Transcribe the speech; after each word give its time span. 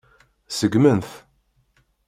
Seggmen-t. 0.57 1.09